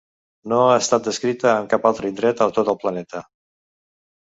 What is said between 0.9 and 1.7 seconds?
descrita en